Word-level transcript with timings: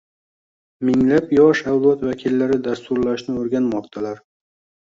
minglab 0.89 1.35
yosh 1.37 1.61
avlod 1.73 2.03
vakillari 2.07 2.57
dasturlashni 2.69 3.37
oʻrganmoqdalar. 3.43 4.27